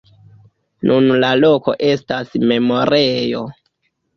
[0.91, 3.45] Nun la loko estas memorejo.